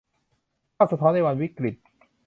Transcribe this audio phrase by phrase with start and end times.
[0.77, 1.75] ภาพสะท้อนในวันวิกฤต